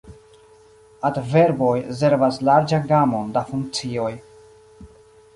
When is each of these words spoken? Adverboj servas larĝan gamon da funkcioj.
Adverboj 1.09 1.75
servas 1.99 2.39
larĝan 2.49 2.87
gamon 2.93 3.29
da 3.35 3.43
funkcioj. 3.51 4.09